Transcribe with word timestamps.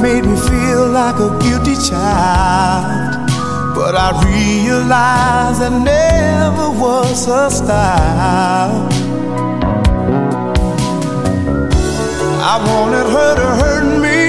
made 0.00 0.24
me 0.24 0.36
feel 0.36 0.88
like 0.88 1.16
a 1.16 1.30
guilty 1.42 1.74
child. 1.74 3.28
But 3.74 3.94
I 3.96 4.10
realized 4.24 5.60
that 5.60 5.72
never 5.72 6.70
was 6.70 7.26
her 7.26 7.50
style. 7.50 8.88
I 12.52 12.56
wanted 12.70 13.06
her 13.16 13.32
to 13.42 13.48
hurt 13.62 14.00
me 14.00 14.20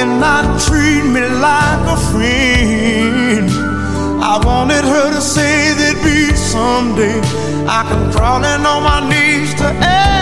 and 0.00 0.20
not 0.20 0.60
treat 0.60 1.04
me 1.04 1.22
like 1.46 1.82
a 1.86 1.98
friend. 2.10 3.50
I 4.22 4.40
wanted 4.44 4.84
her 4.84 5.10
to 5.14 5.20
say 5.20 5.74
that 5.80 5.96
be 6.04 6.34
someday 6.36 7.20
I 7.66 7.82
can 7.88 8.12
crawl 8.12 8.44
in 8.44 8.64
on 8.66 8.82
my 8.82 9.00
knees 9.08 9.54
to 9.54 9.66
end. 9.66 10.17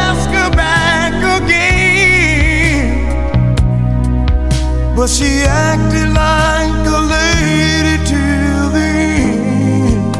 But 4.96 5.10
she 5.10 5.42
acted 5.42 6.08
like 6.14 6.86
a 6.86 7.00
lady 7.16 7.96
till 8.06 8.70
the 8.76 8.88
end. 9.20 10.16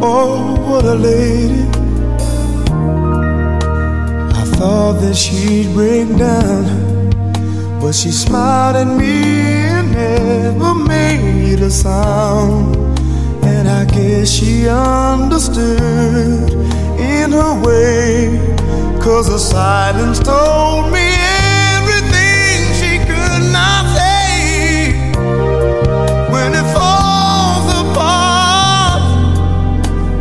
Oh, 0.00 0.54
what 0.68 0.84
a 0.84 0.94
lady. 0.94 1.64
I 4.40 4.44
thought 4.56 5.00
that 5.00 5.16
she'd 5.16 5.74
break 5.74 6.16
down, 6.16 6.64
but 7.80 7.92
she 7.92 8.12
smiled 8.12 8.76
at 8.76 8.86
me 8.86 9.24
and 9.76 9.90
never 9.92 10.74
made 10.74 11.60
a 11.60 11.70
sound. 11.70 12.76
And 13.44 13.68
I 13.68 13.84
guess 13.84 14.30
she 14.30 14.68
understood 14.68 16.52
in 16.98 17.32
her 17.32 17.54
way, 17.66 18.53
cause 19.04 19.28
the 19.28 19.38
silence 19.38 20.18
told 20.18 20.90
me 20.90 21.06
everything 21.76 22.72
she 22.72 22.96
could 23.04 23.42
not 23.52 23.84
say. 23.94 24.94
When 26.32 26.54
it 26.54 26.66
falls 26.72 27.66
apart, 27.82 29.02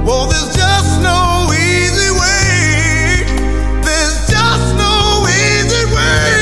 well, 0.05 0.25
there's 0.27 0.53
just 0.53 1.01
no 1.01 1.47
easy 1.53 2.11
way. 2.11 3.23
There's 3.87 4.27
just 4.27 4.75
no 4.75 5.25
easy 5.31 5.85
way. 5.95 6.33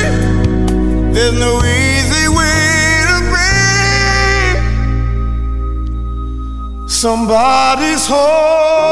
There's 1.13 1.38
no 1.38 1.62
easy 1.63 2.27
way 2.27 3.06
to 3.10 3.17
break 3.30 4.58
somebody's 6.89 8.08
heart. 8.08 8.91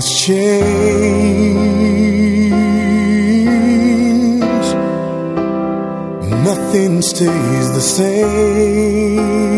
Must 0.00 0.18
change. 0.18 0.64
Nothing 6.48 7.02
stays 7.02 7.66
the 7.74 7.80
same. 7.82 9.49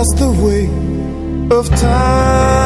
That's 0.00 0.14
the 0.14 0.30
way 0.30 0.64
of 1.54 1.68
time. 1.78 2.59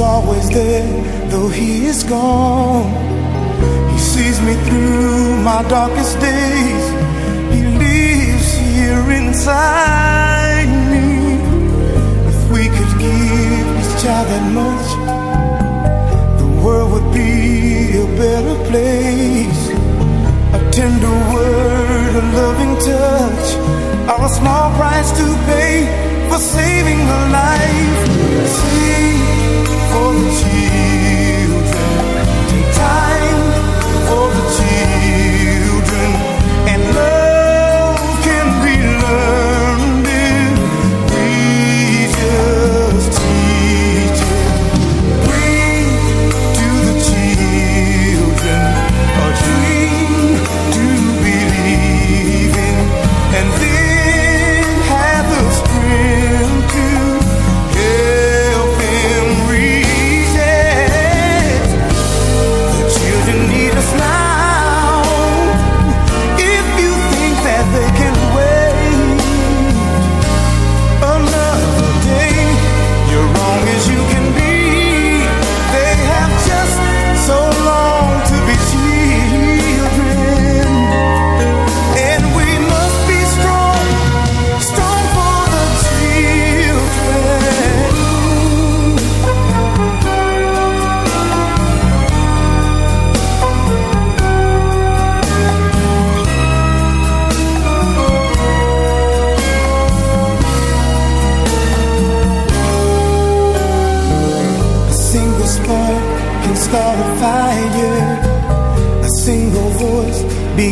Always 0.00 0.48
there, 0.50 0.86
though 1.28 1.48
he 1.48 1.86
is 1.86 2.02
gone. 2.04 2.88
He 3.92 3.98
sees 3.98 4.40
me 4.40 4.54
through 4.66 5.36
my 5.42 5.62
darkest 5.68 6.18
days. 6.20 6.84
He 7.52 7.60
lives 7.84 8.48
here 8.54 9.10
inside 9.20 10.70
me. 10.92 11.36
If 12.32 12.50
we 12.50 12.64
could 12.76 12.92
give 12.98 13.66
each 13.80 14.02
child 14.02 14.26
that 14.32 14.46
much, 14.60 14.88
the 16.40 16.48
world 16.64 16.92
would 16.92 17.12
be 17.12 17.98
a 17.98 18.06
better 18.16 18.56
place. 18.70 19.62
A 20.58 20.70
tender 20.72 21.16
word, 21.34 22.12
a 22.22 22.24
loving 22.40 22.74
touch, 22.88 23.46
are 24.08 24.24
a 24.24 24.28
small 24.28 24.70
price 24.76 25.10
to 25.18 25.26
pay 25.46 25.74
for 26.30 26.38
saving 26.38 27.00
a 27.00 27.20
life. 27.40 28.00
Sing 28.48 29.39
children, 30.28 31.48
take 32.48 32.70
time 32.74 33.42
for 34.06 34.26
the 34.34 34.42
children, 34.54 34.69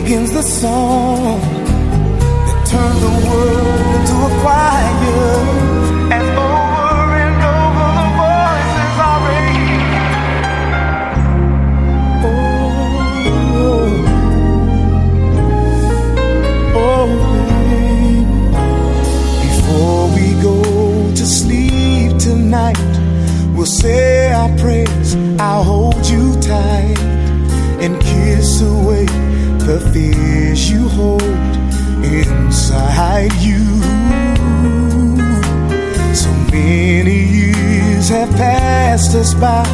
begins 0.09 0.33
the 0.33 0.41
song 0.41 1.39
that 2.47 2.67
turns 2.67 3.01
the 3.07 3.13
world 3.29 3.81
into 3.97 4.17
a 4.25 4.31
choir. 4.41 5.37
As 6.17 6.27
over 6.49 7.13
and 7.25 7.39
over 7.59 7.89
the 7.99 8.07
voices 8.23 8.97
are 9.09 9.21
raised. 9.29 10.01
Oh, 12.25 12.33
oh, 16.87 17.09
baby. 17.35 18.25
Before 19.45 20.05
we 20.17 20.27
go 20.43 20.57
to 21.17 21.25
sleep 21.27 22.11
tonight, 22.19 22.93
we'll 23.55 23.67
say 23.67 24.33
our 24.33 24.49
prayers. 24.57 25.09
I'll 25.39 25.65
hold 25.65 26.07
you 26.07 26.33
tight 26.41 26.99
and 27.85 28.01
kiss 28.01 28.63
away 28.63 29.18
the 29.69 29.81
fears 29.93 30.71
you 30.71 30.89
hold 30.89 31.23
inside 32.03 33.35
you. 33.35 33.63
So 36.15 36.31
many 36.51 37.19
years 37.41 38.09
have 38.09 38.31
passed 38.31 39.15
us 39.15 39.35
by. 39.35 39.65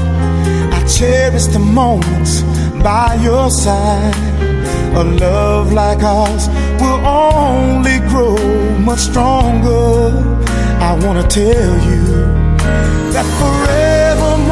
I 0.76 0.84
cherish 0.88 1.46
the 1.46 1.60
moments 1.60 2.42
by 2.82 3.14
your 3.22 3.48
side. 3.50 4.16
A 4.96 5.04
love 5.04 5.72
like 5.72 6.02
ours 6.02 6.48
will 6.80 7.00
only 7.06 8.00
grow 8.10 8.36
much 8.80 9.02
stronger. 9.10 10.10
I 10.88 10.98
wanna 11.04 11.26
tell 11.28 11.72
you 11.90 12.04
that 13.14 13.26
forevermore 13.38 14.43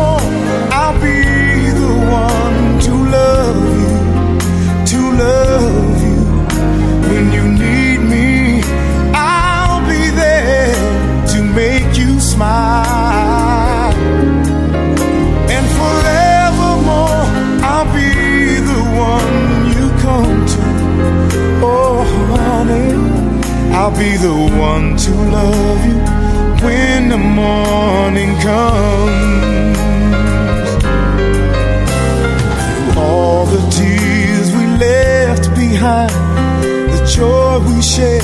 I'll 23.74 23.90
be 23.90 24.16
the 24.16 24.34
one 24.58 24.96
to 24.96 25.10
love 25.10 25.86
you 25.86 25.98
when 26.64 27.08
the 27.08 27.18
morning 27.18 28.32
comes. 28.40 29.78
Through 32.92 33.02
all 33.02 33.46
the 33.46 33.62
tears 33.70 34.52
we 34.52 34.64
left 34.86 35.54
behind, 35.54 36.12
the 36.62 37.00
joy 37.16 37.58
we 37.66 37.80
shared, 37.82 38.22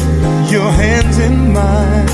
your 0.50 0.70
hands 0.70 1.18
in 1.18 1.52
mine. 1.52 2.08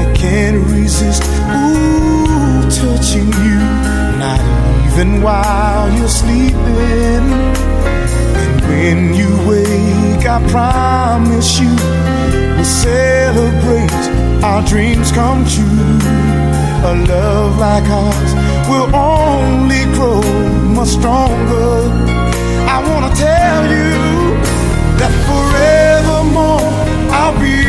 I 0.00 0.12
can't 0.16 0.66
resist, 0.66 1.22
ooh, 1.22 2.62
touching 2.80 3.30
you, 3.46 3.58
not 4.18 4.40
even 4.86 5.22
while 5.22 5.88
you're 5.96 6.08
sleeping. 6.08 7.24
And 8.42 8.60
when 8.68 9.14
you 9.14 9.30
wake, 9.48 10.26
I 10.26 10.38
promise 10.50 11.60
you, 11.60 11.74
we'll 12.60 12.68
celebrate 12.68 13.90
our 14.44 14.62
dreams 14.66 15.10
come 15.12 15.44
true. 15.46 15.98
A 16.90 16.94
love 17.08 17.58
like 17.58 17.88
ours 17.88 18.32
will 18.68 18.94
only 18.94 19.84
grow 19.96 20.20
much 20.76 20.88
stronger. 20.88 21.72
I 22.74 22.78
wanna 22.88 23.12
tell 23.14 23.64
you 23.76 23.92
that 25.00 25.12
forevermore 25.28 26.68
I'll 27.18 27.38
be 27.48 27.60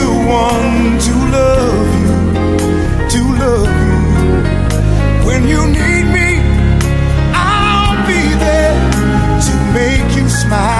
the 0.00 0.12
one 0.42 0.98
to 1.06 1.14
love 1.38 1.90
you, 2.02 2.14
to 3.14 3.20
love 3.44 3.72
you. 3.84 3.98
When 5.26 5.42
you 5.52 5.62
need 5.66 6.06
me, 6.18 6.30
I'll 7.34 7.98
be 8.06 8.22
there 8.46 8.78
to 9.46 9.54
make 9.78 10.16
you 10.16 10.26
smile. 10.30 10.79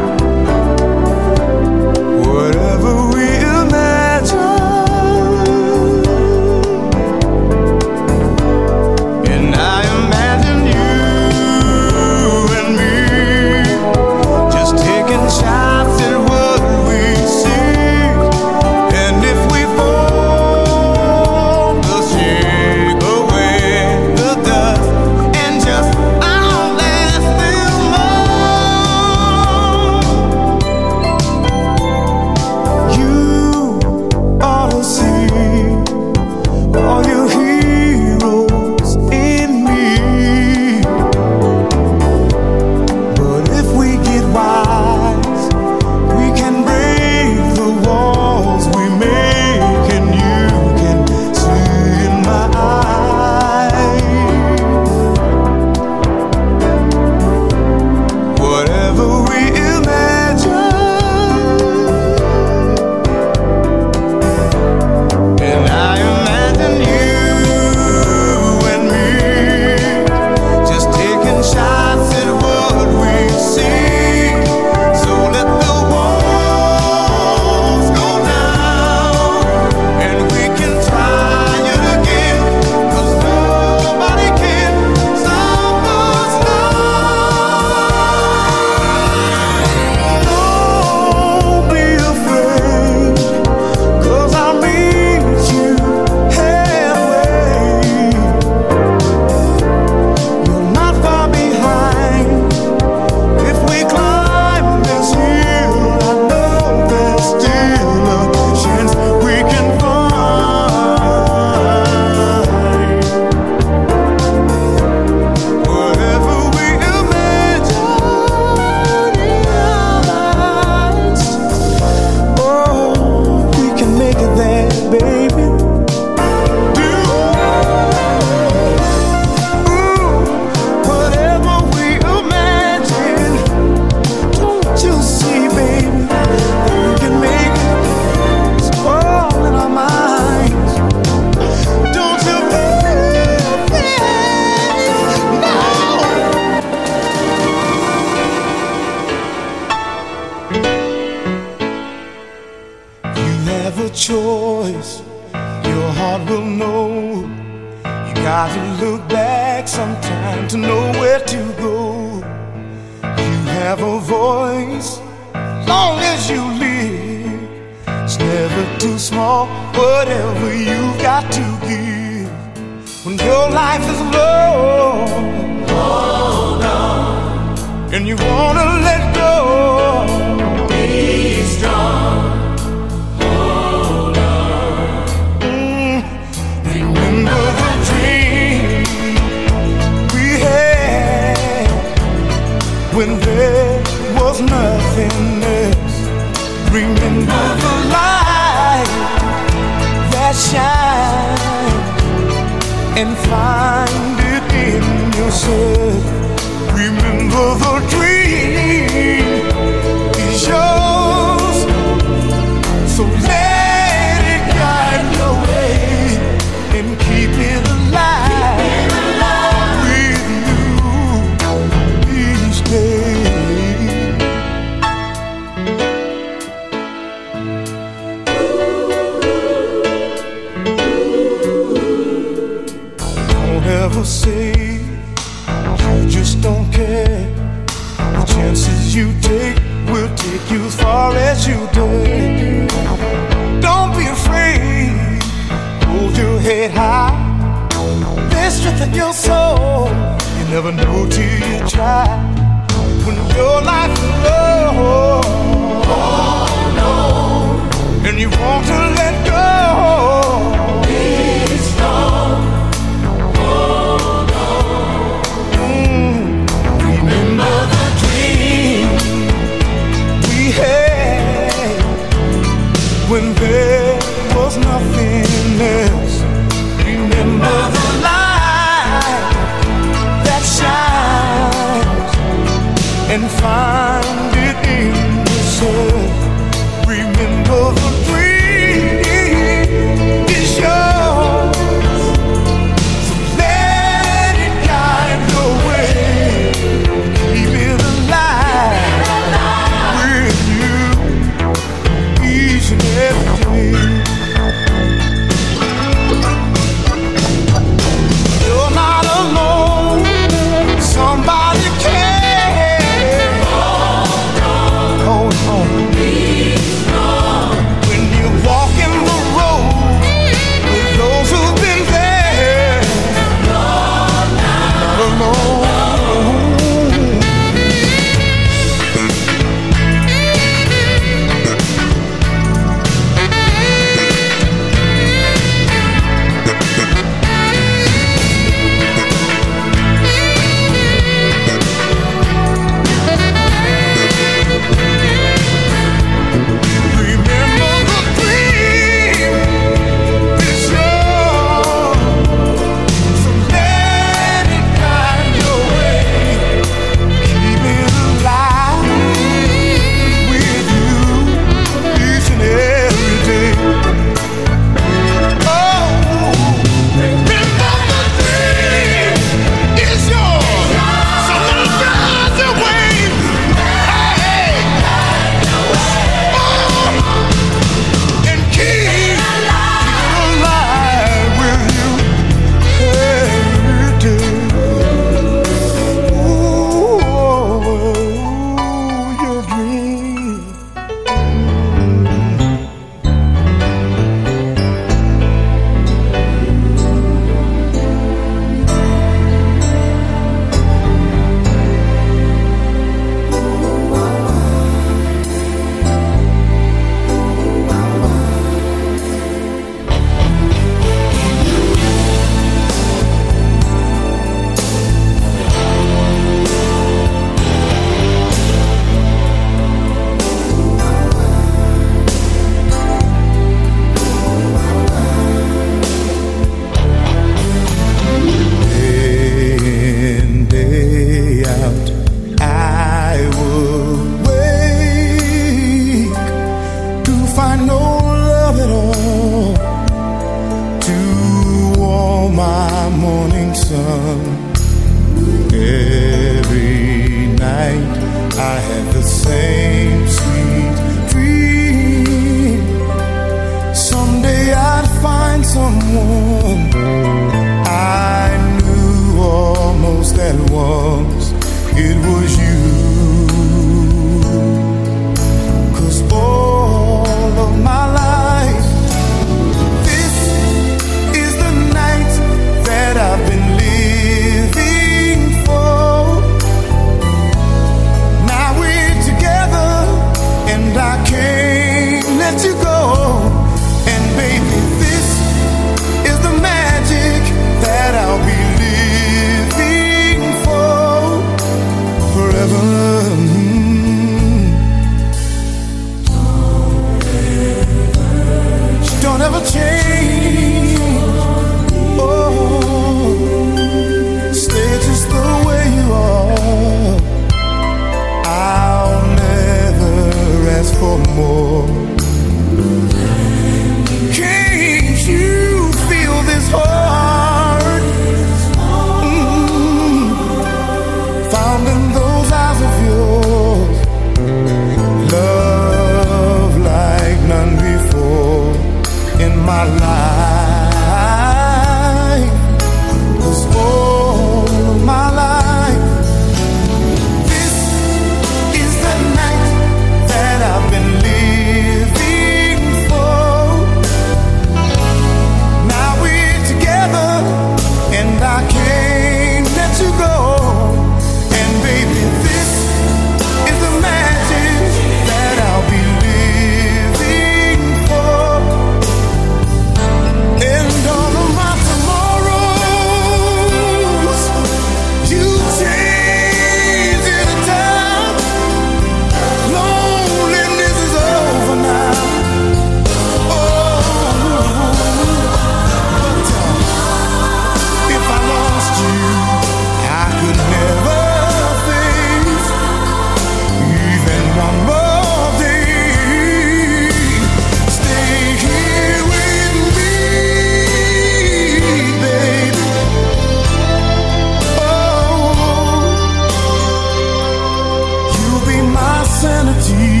sanity. 599.20 600.00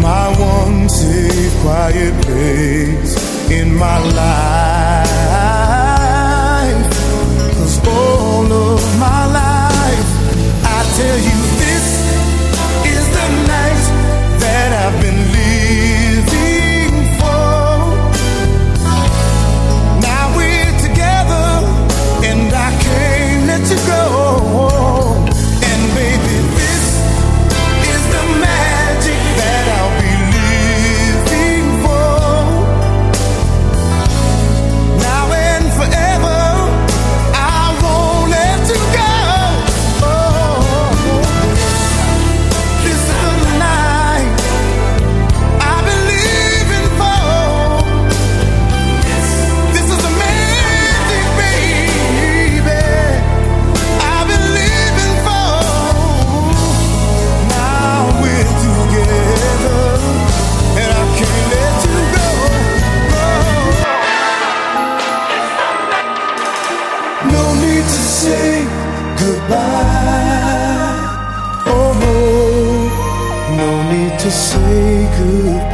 My 0.00 0.26
one 0.38 0.88
safe, 0.88 1.54
quiet 1.60 2.14
place 2.24 3.12
in 3.50 3.76
my 3.76 3.98
life. 4.16 4.71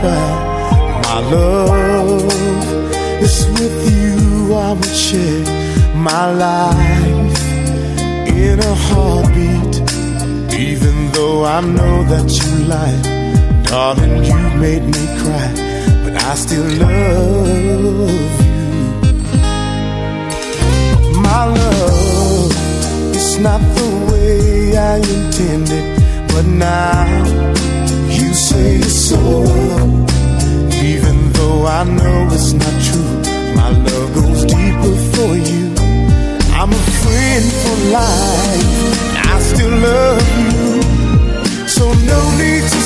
My 0.02 1.20
love 1.32 2.32
is 3.20 3.46
with 3.58 3.78
you. 3.92 4.54
I 4.54 4.72
would 4.72 4.84
share 4.84 5.44
my 5.96 6.32
life 6.32 7.42
in 8.28 8.60
a 8.60 8.74
heartbeat. 8.86 9.74
Even 10.54 11.10
though 11.12 11.44
I 11.44 11.60
know 11.60 12.04
that 12.04 12.30
you 12.38 12.64
lie, 12.66 13.00
darling, 13.64 14.24
you 14.24 14.38
made 14.60 14.84
me 14.84 15.04
cry, 15.20 15.52
but 16.04 16.14
I 16.22 16.34
still 16.34 16.68
love 16.84 17.48
you. 17.64 18.08
My 21.20 21.44
love, 21.44 22.52
it's 23.16 23.36
not 23.38 23.60
the 23.60 23.88
way 24.12 24.76
I 24.76 24.96
intended, 24.98 25.84
but 26.28 26.46
now 26.46 27.57
say 28.48 28.76
it's 28.76 28.98
so. 29.10 29.20
Even 30.90 31.16
though 31.36 31.66
I 31.66 31.84
know 31.84 32.18
it's 32.36 32.52
not 32.62 32.74
true, 32.86 33.14
my 33.60 33.70
love 33.86 34.08
goes 34.18 34.42
deeper 34.52 34.96
for 35.12 35.32
you. 35.48 35.64
I'm 36.58 36.70
a 36.80 36.84
friend 37.02 37.44
for 37.62 37.76
life. 37.98 38.68
I 39.32 39.34
still 39.50 39.74
love 39.88 40.28
you. 40.44 40.58
So 41.76 41.84
no 42.12 42.20
need 42.40 42.64
to 42.74 42.77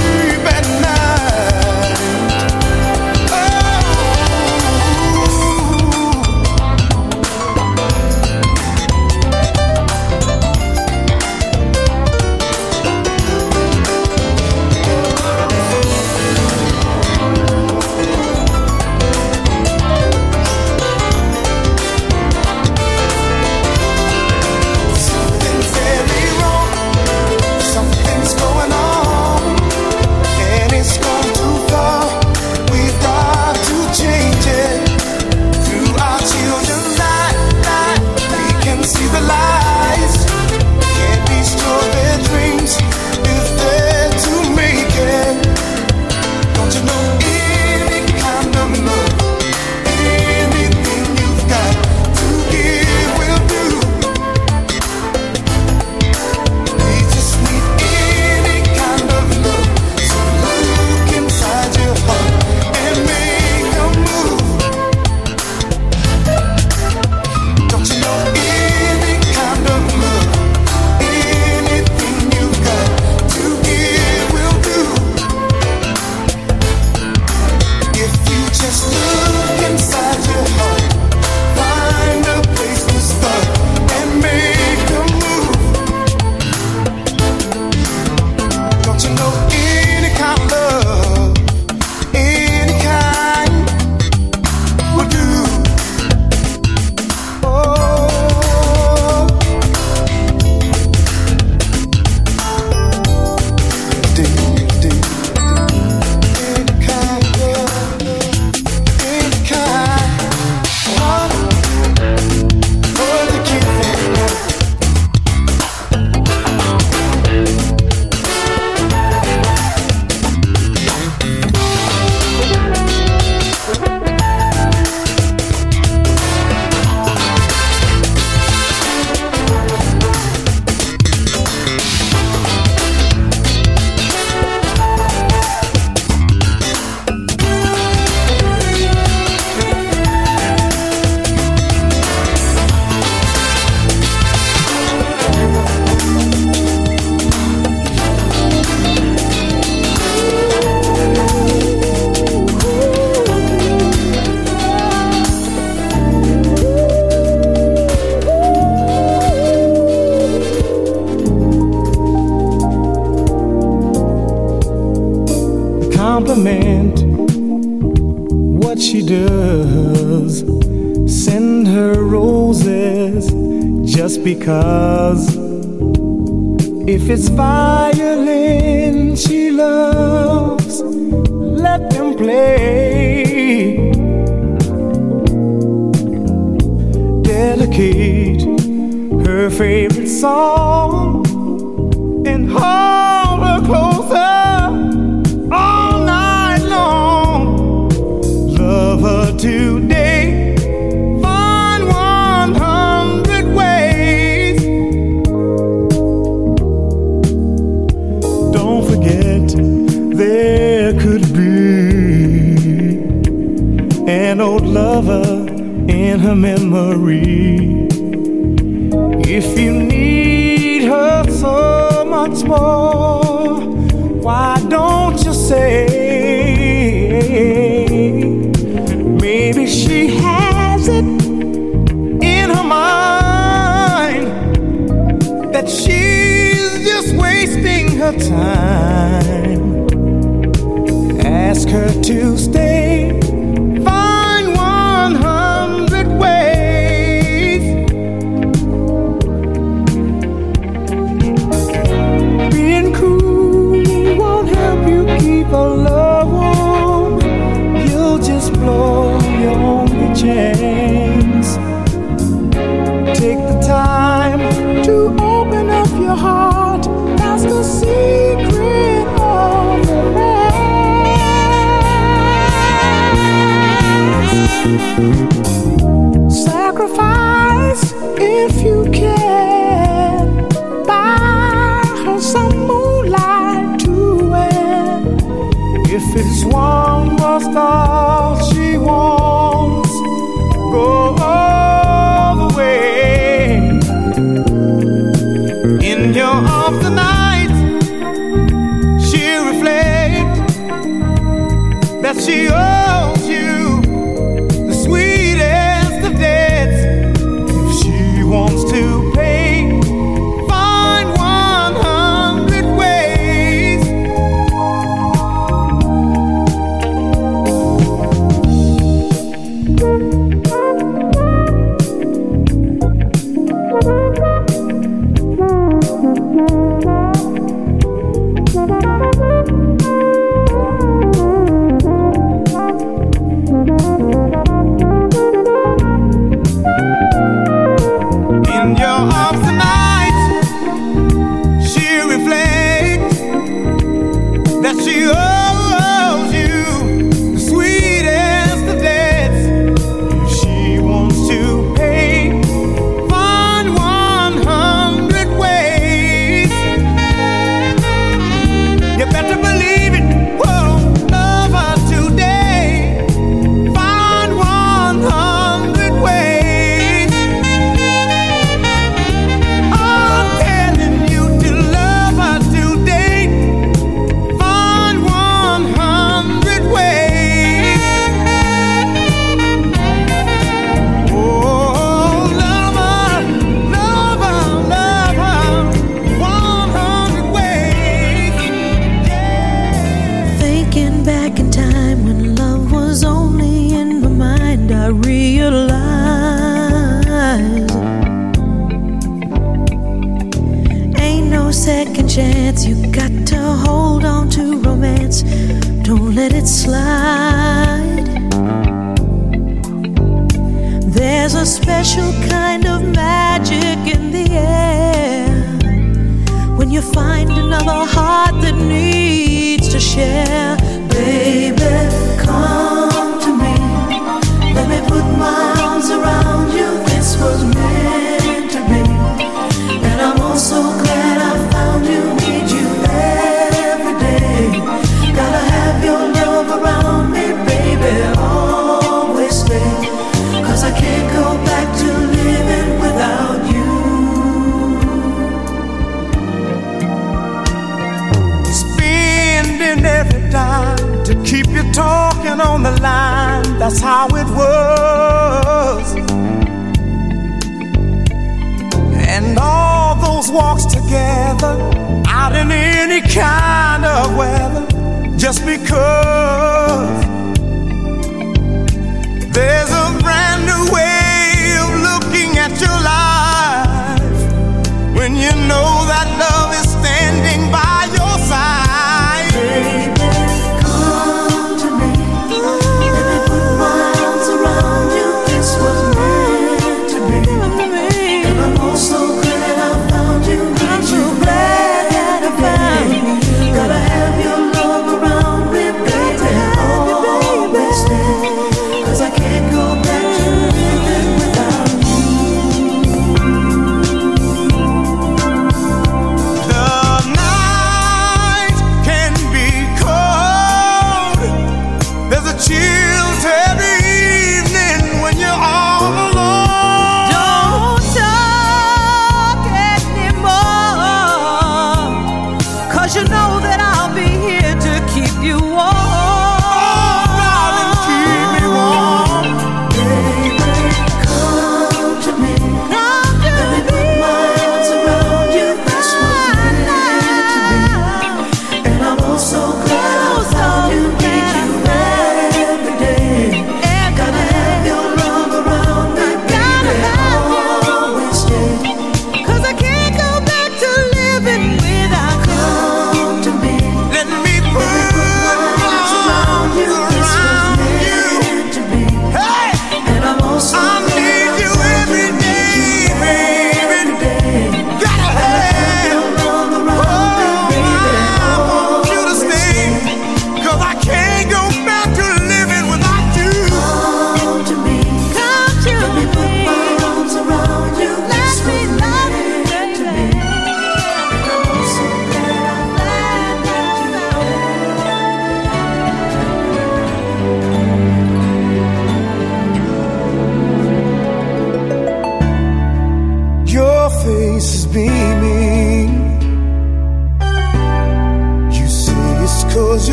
violin 0.00 0.64
she 0.64 0.82
loves, 0.82 1.59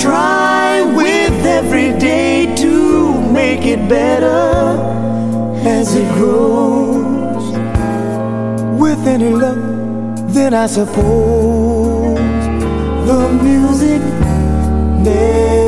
try 0.00 0.80
with 0.94 1.44
every 1.44 1.92
day 1.98 2.54
to 2.56 3.20
make 3.30 3.64
it 3.64 3.88
better 3.88 4.78
as 5.66 5.94
it 5.94 6.08
grows. 6.14 7.44
With 8.80 9.06
any 9.06 9.30
luck, 9.30 9.58
then 10.34 10.54
I 10.54 10.66
suppose 10.66 12.18
the 13.06 13.28
music 13.42 14.02
never. 15.04 15.61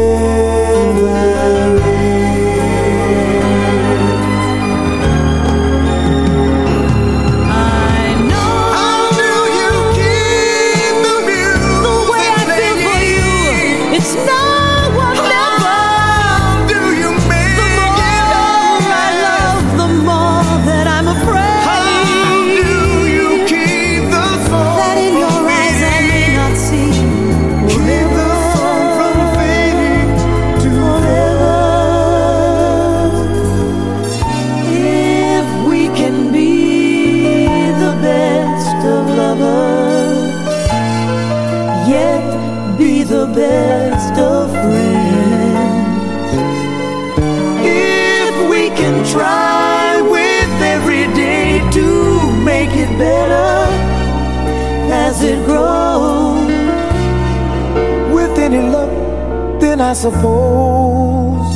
I 59.95 59.97
suppose 59.97 61.55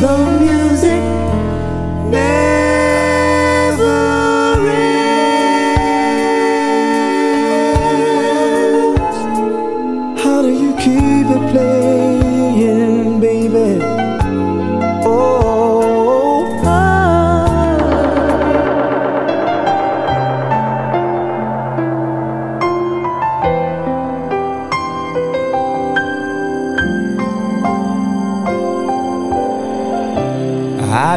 the 0.00 0.38
music. 0.38 1.02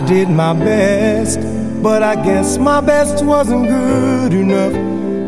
did 0.06 0.30
my 0.30 0.54
best, 0.54 1.40
but 1.82 2.04
I 2.04 2.16
guess 2.16 2.58
my 2.60 2.80
best 2.80 3.26
wasn't 3.26 3.68
good 3.68 4.34
enough. 4.34 4.74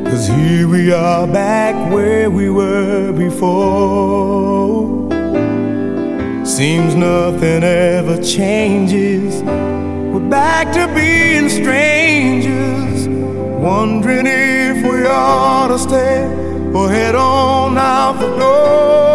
Cause 0.05 0.27
here 0.27 0.67
we 0.67 0.91
are 0.91 1.25
back 1.25 1.75
where 1.91 2.29
we 2.29 2.49
were 2.49 3.11
before. 3.11 5.07
Seems 6.45 6.93
nothing 6.95 7.63
ever 7.63 8.21
changes. 8.21 9.41
We're 9.41 10.29
back 10.29 10.71
to 10.73 10.87
being 10.93 11.49
strangers, 11.49 13.07
wondering 13.07 14.27
if 14.27 14.83
we 14.83 15.07
ought 15.07 15.69
to 15.69 15.79
stay 15.79 16.23
or 16.73 16.89
head 16.89 17.15
on 17.15 17.77
out 17.77 18.19
the 18.19 18.37
door. 18.37 19.06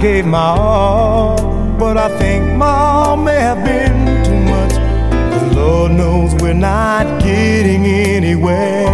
gave 0.00 0.24
my 0.24 0.38
all, 0.38 1.36
but 1.78 1.98
I 1.98 2.08
think 2.18 2.56
my 2.56 2.66
all 2.66 3.18
may 3.18 3.34
have 3.34 3.62
been 3.62 4.24
too 4.24 4.40
much. 4.50 4.72
The 4.72 5.54
Lord 5.54 5.92
knows 5.92 6.34
we're 6.40 6.54
not 6.54 7.22
getting 7.22 7.84
anywhere. 7.84 8.88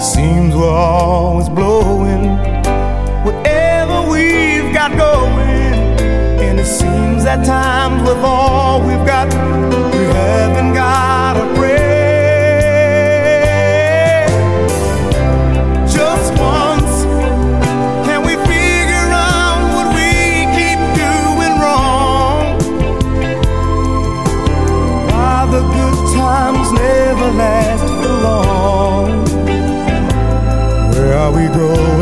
Seems 0.00 0.56
we're 0.56 0.68
always 0.68 1.48
blowing 1.48 2.36
whatever 3.24 4.10
we've 4.10 4.74
got 4.74 4.90
going, 4.96 5.74
and 6.42 6.58
it 6.58 6.66
seems 6.66 7.24
at 7.26 7.46
times 7.46 8.02
with 8.02 8.18
all 8.18 8.80
we've 8.84 9.06
got. 9.06 9.43
broke. 31.54 31.93